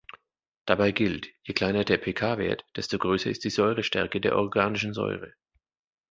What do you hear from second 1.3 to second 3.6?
je kleiner der pK-Wert, desto größer ist die